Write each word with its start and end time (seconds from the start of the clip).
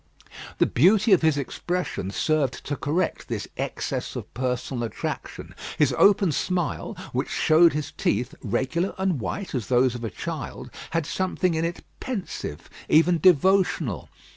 The 0.57 0.65
beauty 0.65 1.11
of 1.13 1.21
his 1.21 1.37
expression 1.37 2.09
served 2.09 2.65
to 2.65 2.75
correct 2.75 3.27
this 3.27 3.47
excess 3.55 4.15
of 4.15 4.33
personal 4.33 4.83
attraction. 4.83 5.53
His 5.77 5.93
open 5.95 6.31
smile, 6.31 6.97
which 7.13 7.29
showed 7.29 7.73
his 7.73 7.91
teeth, 7.91 8.33
regular 8.41 8.95
and 8.97 9.19
white 9.21 9.53
as 9.53 9.67
those 9.67 9.93
of 9.93 10.03
a 10.03 10.09
child, 10.09 10.71
had 10.89 11.05
something 11.05 11.53
in 11.53 11.65
it 11.65 11.83
pensive, 11.99 12.67
even 12.89 13.19
devotional. 13.19 14.09